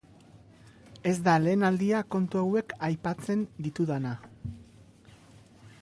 Ez 1.11 1.17
da 1.27 1.35
lehen 1.43 1.67
aldia 1.69 1.99
kontu 2.15 2.39
hauek 2.43 2.75
aipatzen 2.89 3.45
ditudana. 3.67 4.19